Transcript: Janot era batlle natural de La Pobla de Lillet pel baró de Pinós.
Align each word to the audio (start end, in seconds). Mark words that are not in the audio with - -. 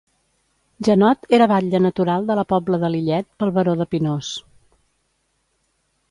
Janot 0.85 1.27
era 1.37 1.47
batlle 1.51 1.81
natural 1.85 2.25
de 2.29 2.37
La 2.39 2.45
Pobla 2.53 2.79
de 2.83 2.89
Lillet 2.93 3.27
pel 3.43 3.53
baró 3.59 3.75
de 3.83 3.87
Pinós. 3.91 4.31